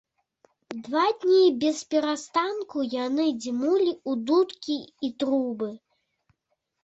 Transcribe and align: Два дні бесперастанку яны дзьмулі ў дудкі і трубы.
Два 0.85 1.01
дні 1.23 1.41
бесперастанку 1.63 2.85
яны 2.95 3.25
дзьмулі 3.43 3.91
ў 4.09 4.11
дудкі 4.29 4.79
і 5.09 5.11
трубы. 5.25 5.69